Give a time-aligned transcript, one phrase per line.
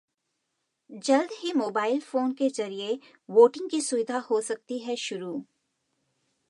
[1.05, 2.97] जल्द ही mobile phone के जरिये
[3.29, 5.33] वोटिंग की सुविधा हो सकती है शुरू